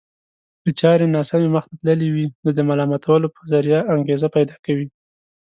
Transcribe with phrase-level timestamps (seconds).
[0.63, 4.87] که چارې ناسمې مخته تللې وي نو د ملامتولو په ذريعه انګېزه پيدا کوي.